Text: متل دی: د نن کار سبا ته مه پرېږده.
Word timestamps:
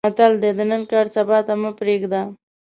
متل 0.07 0.33
دی: 0.41 0.51
د 0.57 0.59
نن 0.71 0.81
کار 0.91 1.05
سبا 1.15 1.37
ته 1.47 1.53
مه 1.61 1.71
پرېږده. 1.79 2.21